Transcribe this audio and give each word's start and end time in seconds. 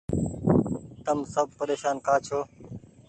تم 1.05 1.19
سب 1.33 1.47
پريشان 1.59 1.95
ڪآ 2.05 2.15
ڇو۔ 2.25 2.39